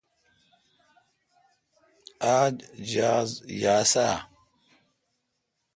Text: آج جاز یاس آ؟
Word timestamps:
آج 2.37 2.55
جاز 2.91 3.29
یاس 3.61 3.93
آ؟ 4.09 4.11